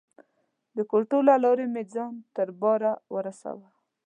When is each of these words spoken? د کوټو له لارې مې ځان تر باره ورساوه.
د 0.75 0.77
کوټو 0.91 1.17
له 1.29 1.35
لارې 1.43 1.65
مې 1.73 1.83
ځان 1.93 2.13
تر 2.35 2.47
باره 2.61 2.91
ورساوه. 3.13 3.69